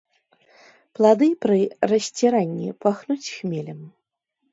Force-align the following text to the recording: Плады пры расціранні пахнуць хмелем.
Плады 0.99 1.27
пры 1.45 1.59
расціранні 1.91 2.69
пахнуць 2.87 3.33
хмелем. 3.35 3.79